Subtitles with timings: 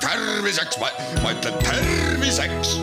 [0.00, 0.78] terviseks,
[1.22, 2.80] ma ütlen terviseks.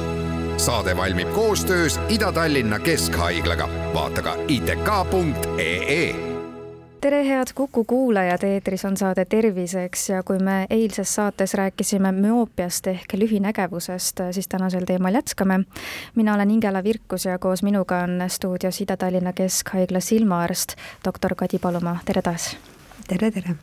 [0.57, 6.27] saade valmib koostöös Ida-Tallinna Keskhaiglaga, vaata ka itk.ee
[7.01, 12.87] tere, head Kuku kuulajad, eetris on saade Terviseks ja kui me eilses saates rääkisime müoopiast
[12.87, 15.59] ehk lühinägevusest, siis tänasel teemal jätkame.
[16.15, 20.75] mina olen Ingela Virkus ja koos minuga on stuudios Ida-Tallinna Keskhaigla silmaarst,
[21.05, 22.76] doktor Kadi Palumaa, tere taas!
[23.07, 23.55] Tere, tere!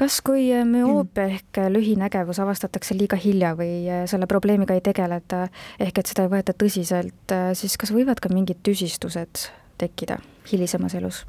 [0.00, 5.46] kas, kui müoopia ehk lühinägevus avastatakse liiga hilja või selle probleemiga ei tegeleta,
[5.82, 9.48] ehk et seda ei võeta tõsiselt, siis kas võivad ka mingid tüsistused
[9.78, 10.18] tekkida
[10.50, 11.24] hilisemas elus?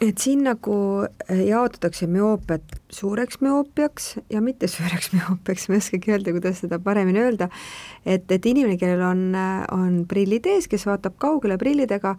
[0.00, 6.14] et siin nagu äh, jaotatakse müoopiat suureks müoopiaks ja mitte suureks müoopiaks, ma ei oskagi
[6.14, 7.48] öelda, kuidas seda paremini öelda,
[8.06, 12.14] et, et inimene, kellel on, äh, on prillid ees, kes vaatab kaugele prillidega,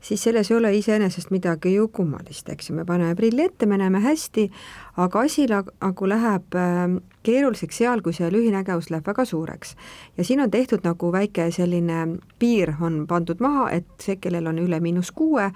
[0.00, 3.78] siis selles ei ole iseenesest midagi ju kummalist, eks ju, me paneme prilli ette, me
[3.78, 4.48] näeme hästi,
[4.96, 9.76] aga asi nagu läheb äh, keeruliseks seal, kui see lühinägevus läheb väga suureks.
[10.16, 14.58] ja siin on tehtud nagu väike selline piir on pandud maha, et see, kellel on
[14.58, 15.50] üle miinus kuue,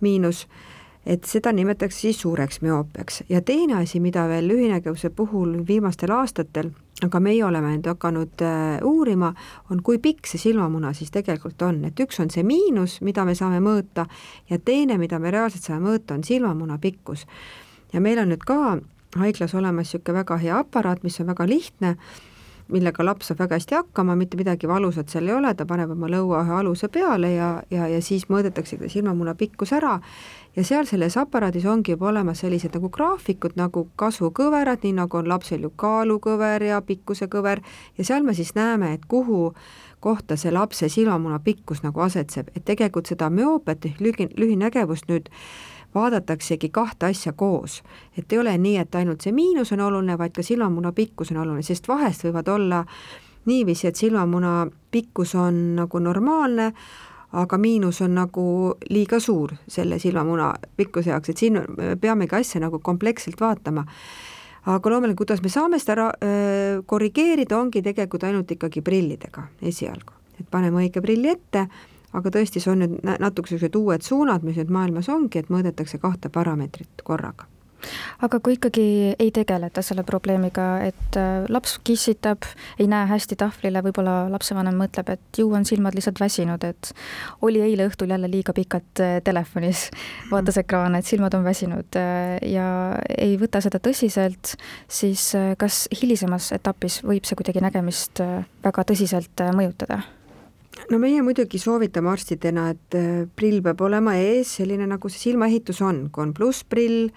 [0.00, 0.46] miinus
[1.06, 6.70] et seda nimetatakse siis suureks müoopiaks ja teine asi, mida veel lühinägevuse puhul viimastel aastatel,
[7.02, 9.32] aga meie oleme nüüd hakanud äh, uurima,
[9.70, 13.34] on kui pikk see silmamuna siis tegelikult on, et üks on see miinus, mida me
[13.38, 14.06] saame mõõta,
[14.50, 17.26] ja teine, mida me reaalselt saame mõõta, on silmamuna pikkus.
[17.92, 18.78] ja meil on nüüd ka
[19.18, 21.96] haiglas olemas niisugune väga hea aparaat, mis on väga lihtne,
[22.72, 26.08] millega laps saab väga hästi hakkama, mitte midagi valusat seal ei ole, ta paneb oma
[26.10, 29.98] lõua ühe aluse peale ja, ja, ja siis mõõdetakse silmamuna pikkus ära.
[30.56, 35.28] Ja seal selles aparaadis ongi juba olemas sellised nagu graafikud nagu kasvukõverad, nii nagu on
[35.30, 37.62] lapsel ju kaalukõver ja pikkusekõver.
[37.98, 39.54] Ja seal me siis näeme, et kuhu
[40.02, 45.30] kohta see lapse silmamuna pikkus nagu asetseb, et tegelikult seda müoopiat ehk lühi, lühinägevust nüüd
[45.94, 47.82] vaadataksegi kahte asja koos.
[48.18, 51.42] et ei ole nii, et ainult see miinus on oluline, vaid ka silmamuna pikkus on
[51.44, 52.84] oluline, sest vahest võivad olla
[53.46, 56.72] niiviisi, et silmamuna pikkus on nagu normaalne,
[57.32, 58.44] aga miinus on nagu
[58.90, 63.86] liiga suur selle silmamuna pikkuse jaoks, et siin me peamegi asja nagu kompleksselt vaatama.
[64.66, 66.12] aga loomulikult, kuidas me saame seda ra-,
[66.86, 70.12] korrigeerida, ongi tegelikult ainult ikkagi prillidega esialgu.
[70.40, 71.66] et paneme õige prilli ette,
[72.12, 76.00] aga tõesti, see on nüüd natuke niisugused uued suunad, mis nüüd maailmas ongi, et mõõdetakse
[76.02, 77.48] kahte parameetrit korraga
[78.22, 78.84] aga kui ikkagi
[79.20, 82.46] ei tegeleta selle probleemiga, et äh, laps kissitab,
[82.80, 86.92] ei näe hästi tahvlile, võib-olla lapsevanem mõtleb, et ju on silmad lihtsalt väsinud, et
[87.46, 89.88] oli eile õhtul jälle liiga pikalt äh, telefonis,
[90.30, 92.66] vaatas ekraane, et silmad on väsinud äh, ja
[93.18, 94.56] ei võta seda tõsiselt,
[94.90, 98.22] siis kas hilisemas etapis võib see kuidagi nägemist
[98.64, 100.02] väga tõsiselt mõjutada?
[100.90, 102.96] No meie muidugi soovitame arstidena, et
[103.36, 107.10] prill peab olema ees, selline nagu see silmaehitus on, kui on plussprill,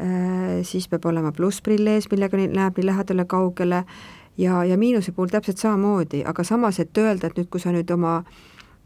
[0.00, 3.82] Äh, siis peab olema plussprill ees, millega näeb nii lähedale, kaugele.
[4.40, 7.90] Ja, ja miinuse puhul täpselt samamoodi, aga samas, et öelda, et nüüd, kui sa nüüd
[7.92, 8.22] oma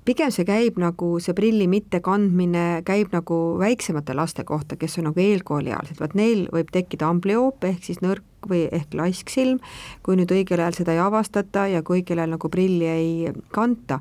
[0.06, 5.22] pigem see käib nagu, see prilli mittekandmine käib nagu väiksemate laste kohta, kes on nagu
[5.22, 9.58] eelkooliealised, vaat neil võib tekkida amblioop ehk siis nõrk või ehk laisksilm,
[10.06, 14.00] kui nüüd õigel ajal seda ei avastata ja kui õigel ajal nagu prilli ei kanta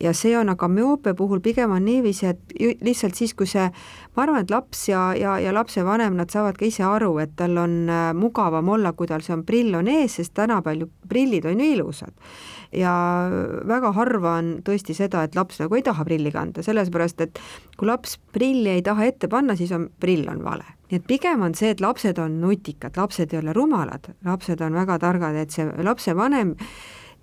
[0.00, 2.54] ja see on aga müoopia puhul pigem on niiviisi, et
[2.84, 3.66] lihtsalt siis, kui see,
[4.16, 7.58] ma arvan, et laps ja, ja, ja lapsevanem, nad saavad ka ise aru, et tal
[7.58, 11.48] on äh, mugavam olla, kui tal see on prill on ees, sest tänapäeval ju prillid
[11.48, 12.14] on ju ilusad.
[12.72, 12.92] ja
[13.64, 17.40] väga harva on tõesti seda, et laps nagu ei taha prilli kanda, sellepärast et
[17.78, 21.42] kui laps prilli ei taha ette panna, siis on prill on vale nii et pigem
[21.44, 25.52] on see, et lapsed on nutikad, lapsed ei ole rumalad, lapsed on väga targad, et
[25.52, 26.54] see lapsevanem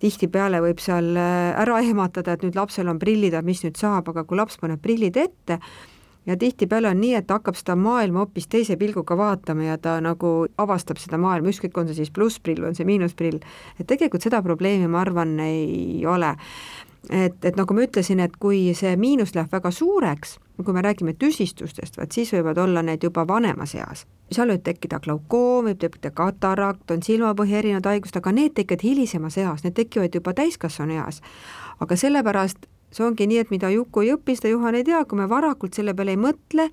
[0.03, 4.09] tihtipeale võib seal äh, ära ehmatada, et nüüd lapsel on prillid, et mis nüüd saab,
[4.11, 5.59] aga kui laps paneb prillid ette,
[6.25, 9.99] ja tihtipeale on nii, et ta hakkab seda maailma hoopis teise pilguga vaatama ja ta
[10.01, 13.39] nagu avastab seda maailma, ükskõik, on see siis plussprill on see miinusprill,
[13.79, 16.35] et tegelikult seda probleemi, ma arvan, ei ole
[17.09, 21.15] et, et nagu ma ütlesin, et kui see miinus läheb väga suureks, kui me räägime
[21.19, 24.05] tüsistustest, vaat siis võivad olla need juba vanemas eas.
[24.31, 29.37] seal võib tekkida glaukoom, võib tekkida katarakt, on silmapõhja erinevad haigused, aga need tekivad hilisemas
[29.37, 31.21] eas, need tekivad juba täiskasvanu eas.
[31.79, 32.65] aga sellepärast
[32.95, 35.75] see ongi nii, et mida Juku ei õpi, seda Juhan ei tea, kui me varakult
[35.77, 36.69] selle peale ei mõtle,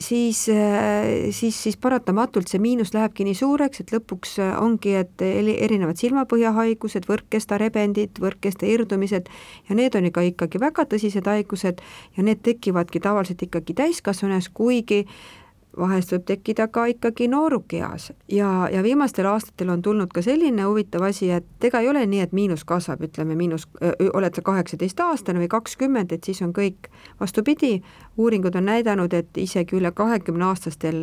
[0.00, 5.24] siis, äh, siis, siis paratamatult see miinus lähebki nii suureks, et lõpuks äh, ongi, et
[5.24, 9.28] erinevad silmapõhjahaigused, võrkkestarebendid, võrkkesta irdumised
[9.68, 11.84] ja need on ikka ikkagi väga tõsised haigused
[12.16, 15.04] ja need tekivadki tavaliselt ikkagi täiskasvanues, kuigi
[15.80, 21.04] vahest võib tekkida ka ikkagi noorukeas ja, ja viimastel aastatel on tulnud ka selline huvitav
[21.08, 23.66] asi, et ega ei ole nii, et miinus kasvab, ütleme miinus,
[24.12, 26.90] oled sa kaheksateistaastane või kakskümmend, et siis on kõik.
[27.20, 27.82] vastupidi,
[28.16, 31.00] uuringud on näidanud, et isegi üle kahekümneaastastel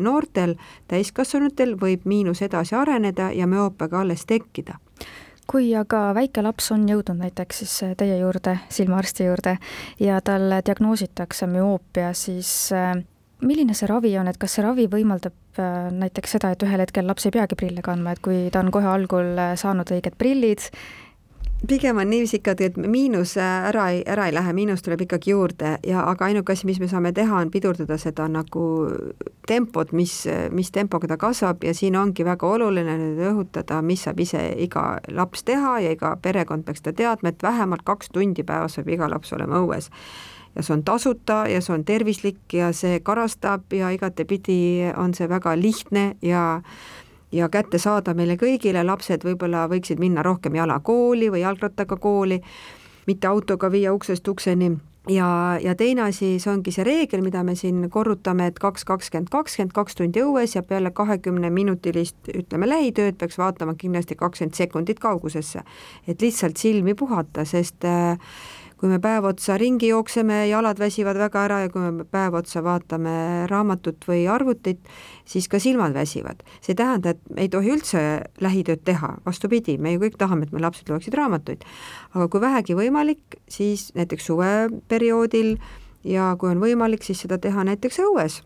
[0.00, 0.54] noortel,
[0.88, 4.78] täiskasvanutel võib miinus edasi areneda ja müoopiaga alles tekkida
[5.50, 9.56] kui aga väike laps on jõudnud näiteks siis teie juurde, silmaarsti juurde
[9.98, 12.70] ja talle diagnoositakse müoopia, siis
[13.40, 17.06] milline see ravi on, et kas see ravi võimaldab äh, näiteks seda, et ühel hetkel
[17.08, 20.66] laps ei peagi prille kandma, et kui ta on kohe algul äh, saanud õiged prillid,
[21.68, 25.32] pigem on niiviisi ikkagi, et miinus äh, ära ei, ära ei lähe, miinus tuleb ikkagi
[25.32, 28.64] juurde ja aga ainuke asi, mis me saame teha, on pidurdada seda nagu
[29.48, 30.16] tempot, mis,
[30.56, 34.84] mis tempoga ta kasvab ja siin ongi väga oluline nüüd rõhutada, mis saab ise iga
[35.08, 39.08] laps teha ja iga perekond peaks seda teadma, et vähemalt kaks tundi päevas peab iga
[39.12, 39.92] laps olema õues
[40.56, 45.28] ja see on tasuta ja see on tervislik ja see karastab ja igatepidi on see
[45.28, 46.62] väga lihtne ja
[47.32, 52.40] ja kättesaadav meile kõigile, lapsed võib-olla võiksid minna rohkem jala kooli või jalgrattaga kooli,
[53.06, 54.72] mitte autoga viia uksest ukseni
[55.08, 59.30] ja, ja teine asi, see ongi see reegel, mida me siin korrutame, et kaks, kakskümmend,
[59.32, 65.62] kakskümmend, kaks tundi õues ja peale kahekümneminutilist, ütleme, lähitööd peaks vaatama kindlasti kakskümmend sekundit kaugusesse.
[66.08, 68.18] et lihtsalt silmi puhata, sest äh,
[68.80, 72.62] kui me päev otsa ringi jookseme, jalad väsivad väga ära ja kui me päev otsa
[72.64, 73.12] vaatame
[73.50, 74.80] raamatut või arvutit,
[75.28, 76.40] siis ka silmad väsivad.
[76.64, 78.00] see ei tähenda, et ei tohi üldse
[78.40, 81.64] lähitööd teha, vastupidi, me ju kõik tahame, et meie lapsed loeksid raamatuid.
[82.14, 85.58] aga kui vähegi võimalik, siis näiteks suveperioodil
[86.04, 88.42] ja kui on võimalik, siis seda teha näiteks õues,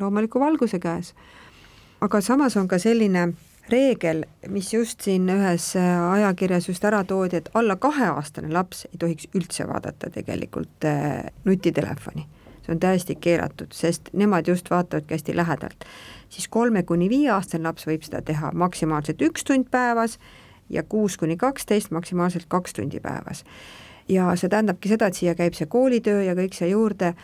[0.00, 1.14] loomuliku valguse käes.
[2.00, 3.32] aga samas on ka selline
[3.70, 8.98] reegel, mis just siin ühes äh, ajakirjas just ära toodi, et alla kaheaastane laps ei
[8.98, 12.26] tohiks üldse vaadata tegelikult äh, nutitelefoni.
[12.62, 15.84] see on täiesti keelatud, sest nemad just vaatavadki hästi lähedalt.
[16.28, 20.18] siis kolme kuni viieaastane laps võib seda teha maksimaalselt üks tund päevas
[20.70, 23.44] ja kuus kuni kaksteist maksimaalselt kaks tundi päevas.
[24.08, 27.14] ja see tähendabki seda, et siia käib see koolitöö ja kõik see juurde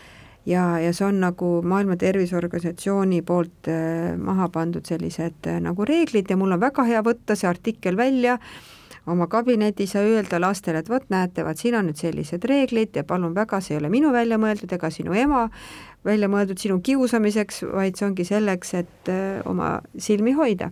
[0.46, 6.30] ja, ja see on nagu Maailma Terviseorganisatsiooni poolt äh, maha pandud sellised äh, nagu reeglid
[6.30, 8.38] ja mul on väga hea võtta see artikkel välja
[9.06, 13.04] oma kabinetis ja öelda lastele, et vot näete, vaat siin on nüüd sellised reeglid ja
[13.04, 15.48] palun väga, see ei ole minu välja mõeldud ega sinu ema
[16.04, 20.70] välja mõeldud sinu kiusamiseks, vaid see ongi selleks, et äh, oma silmi hoida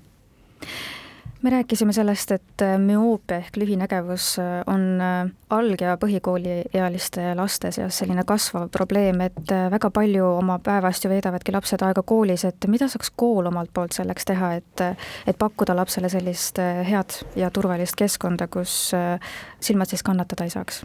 [1.42, 7.72] me rääkisime sellest, et äh, müoopia ehk lühinägevus äh, on äh, alg- ja põhikooliealiste laste
[7.74, 12.68] seas selline kasvav probleem, et väga palju oma päevast ju veedavadki lapsed aega koolis, et
[12.70, 14.84] mida saaks kool omalt poolt selleks teha, et
[15.26, 18.92] et pakkuda lapsele sellist head ja turvalist keskkonda, kus
[19.60, 20.84] silmad siis kannatada ei saaks?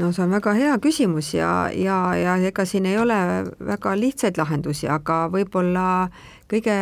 [0.00, 3.16] No see on väga hea küsimus ja, ja, ja ega siin ei ole
[3.66, 6.08] väga lihtsaid lahendusi, aga võib-olla
[6.50, 6.76] kõige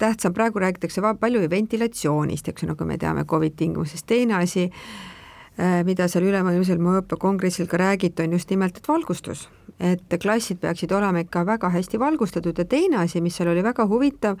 [0.00, 5.82] tähtsam, praegu räägitakse palju ventilatsioonist, eks ju, nagu me teame Covid tingimuses, teine asi, äh,
[5.86, 9.48] mida seal ülemaailmsel mõõpekongressil ka räägiti, on just nimelt, et valgustus.
[9.76, 13.84] et klassid peaksid olema ikka väga hästi valgustatud ja teine asi, mis seal oli väga
[13.86, 14.38] huvitav,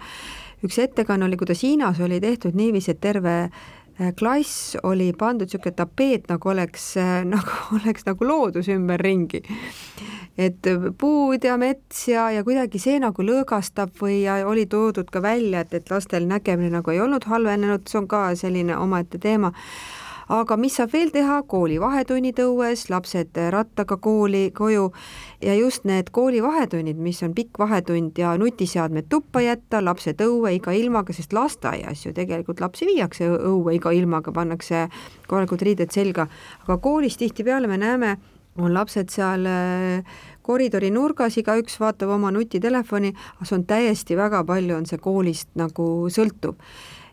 [0.64, 3.50] üks ettekanne oli, kuidas Hiinas oli tehtud niiviisi, et terve
[4.18, 9.42] klass oli pandud niisugune tapeet, nagu oleks, äh, nagu oleks nagu loodus ümberringi.
[10.36, 10.68] Et
[11.00, 15.72] puud ja mets ja, ja kuidagi see nagu lõõgastab või oli toodud ka välja, et,
[15.72, 19.54] et lastel nägemine nagu ei olnud halvenenud, see on ka selline omaette teema
[20.32, 24.90] aga mis saab veel teha, kooli vahetunnid õues, lapsed rattaga kooli, koju.
[25.44, 30.56] Ja just need kooli vahetunnid, mis on pikk vahetund ja nutiseadmed tuppa jätta, lapsed õue
[30.56, 34.86] iga ilmaga, sest lasteaias ju tegelikult lapsi viiakse õue iga ilmaga, pannakse
[35.28, 36.26] korralikud riided selga,
[36.64, 38.16] aga koolis tihtipeale me näeme,
[38.58, 44.76] on lapsed seal äh, koridori nurgas, igaüks vaatab oma nutitelefoni, see on täiesti väga palju,
[44.78, 46.56] on see koolist nagu sõltuv.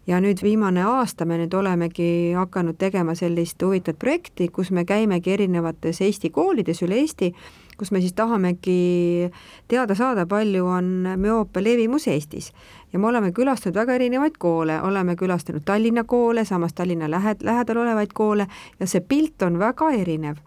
[0.08, 5.32] Ja nüüd viimane aasta me nüüd olemegi hakanud tegema sellist huvitavat projekti, kus me käimegi
[5.38, 7.32] erinevates Eesti koolides üle Eesti,
[7.78, 9.30] kus me siis tahamegi
[9.68, 12.52] teada saada, palju on müoopia levimus Eestis.
[12.94, 17.78] ja me oleme külastanud väga erinevaid koole, oleme külastanud Tallinna koole, samas Tallinna lähed-, lähedal
[17.78, 18.48] olevaid koole.
[18.80, 20.38] Ja see pilt on väga erinev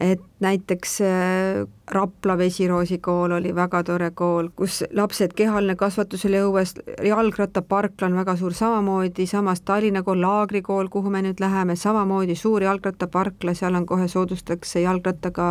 [0.00, 6.38] et näiteks äh, Rapla Vesiroosi kool oli väga tore kool, kus lapsed kehaline kasvatus oli
[6.40, 6.72] õues,
[7.04, 12.36] jalgrattaparkla on väga suur samamoodi, samas Tallinna kool, Laagri kool, kuhu me nüüd läheme, samamoodi
[12.38, 15.50] suur jalgrattaparkla, seal on kohe soodustatakse jalgrattaga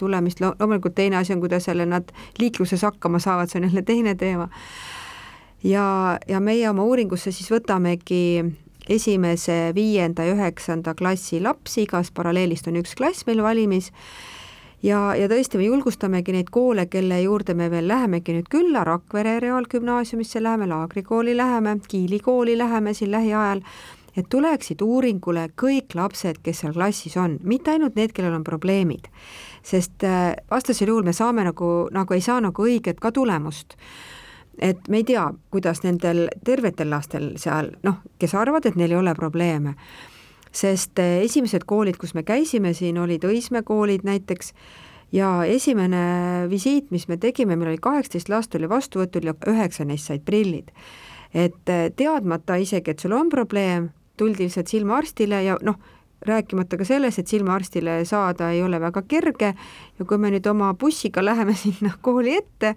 [0.00, 4.14] tulemist, loomulikult teine asi on, kuidas jälle nad liikluses hakkama saavad, see on jälle teine
[4.14, 4.48] teema.
[5.64, 8.22] ja, ja meie oma uuringusse siis võtamegi
[8.90, 13.90] esimese, viienda ja üheksanda klassi lapsi, igas paralleelist on üks klass meil valimis
[14.82, 19.38] ja, ja tõesti, me julgustamegi neid koole, kelle juurde me veel lähemegi nüüd külla, Rakvere
[19.44, 23.62] Reaalgümnaasiumisse läheme, Laagri kooli läheme, Kiili kooli läheme siin lähiajal,
[24.16, 29.10] et tuleksid uuringule kõik lapsed, kes seal klassis on, mitte ainult need, kellel on probleemid.
[29.62, 33.76] sest äh, vastasel juhul me saame nagu, nagu ei saa nagu õiget ka tulemust
[34.60, 39.00] et me ei tea, kuidas nendel tervetel lastel seal noh, kes arvavad, et neil ei
[39.00, 39.74] ole probleeme,
[40.52, 44.52] sest eh, esimesed koolid, kus me käisime, siin olid Õismäe koolid näiteks,
[45.12, 50.10] ja esimene visiit, mis me tegime, meil oli kaheksateist last oli vastuvõtul ja üheksa neist
[50.10, 50.70] said prillid.
[51.34, 55.78] et eh, teadmata isegi, et sul on probleem, tuldi lihtsalt silmaarstile ja noh,
[56.26, 60.74] rääkimata ka sellest, et silmaarstile saada ei ole väga kerge ja kui me nüüd oma
[60.74, 62.74] bussiga läheme sinna kooli ette,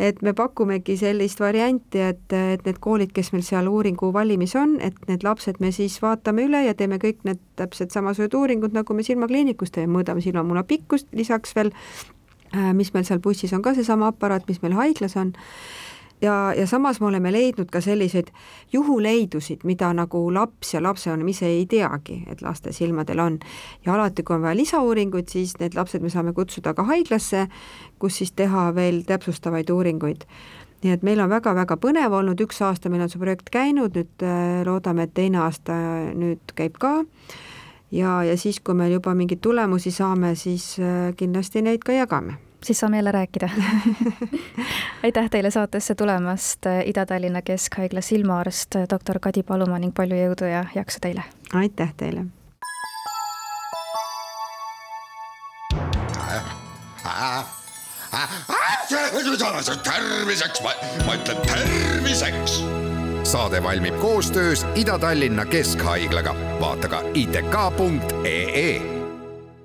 [0.00, 4.78] et me pakumegi sellist varianti, et, et need koolid, kes meil seal uuringu valimis on,
[4.80, 8.96] et need lapsed me siis vaatame üle ja teeme kõik need täpselt samasugused uuringud, nagu
[8.96, 13.74] me silmakliinikus teeme, mõõdame silmamuna pikkust, lisaks veel äh, mis meil seal bussis on ka
[13.76, 15.34] seesama aparaat, mis meil haiglas on
[16.22, 18.30] ja, ja samas me oleme leidnud ka selliseid
[18.72, 23.38] juhuleidusid, mida nagu laps ja lapsevanem ise ei teagi, et laste silmadel on.
[23.86, 27.46] ja alati, kui on vaja lisauuringuid, siis need lapsed me saame kutsuda ka haiglasse,
[27.98, 30.26] kus siis teha veel täpsustavaid uuringuid.
[30.80, 34.24] Nii et meil on väga-väga põnev olnud, üks aasta meil on see projekt käinud, nüüd
[34.24, 35.76] äh, loodame, et teine aasta
[36.16, 37.02] nüüd käib ka.
[37.90, 42.38] Ja, ja siis, kui me juba mingeid tulemusi saame, siis äh, kindlasti neid ka jagame
[42.64, 43.48] siis saame jälle rääkida
[45.04, 50.98] aitäh teile saatesse tulemast, Ida-Tallinna Keskhaigla silmaarst, doktor Kadi Palumaa ning palju jõudu ja jaksu
[51.00, 51.24] teile!
[51.54, 52.24] aitäh teile!
[59.84, 60.70] terviseks, ma,
[61.06, 62.62] ma ütlen terviseks.
[63.22, 68.99] saade valmib koostöös Ida-Tallinna Keskhaiglaga, vaata ka itk.ee